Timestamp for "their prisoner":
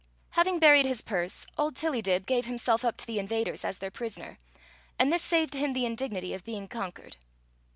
3.77-4.39